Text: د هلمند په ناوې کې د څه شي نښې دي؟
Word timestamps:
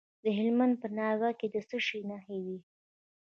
د 0.23 0.25
هلمند 0.37 0.73
په 0.81 0.87
ناوې 0.97 1.31
کې 1.39 1.47
د 1.53 1.55
څه 1.69 1.77
شي 1.85 1.99
نښې 2.09 2.37
دي؟ 2.45 2.57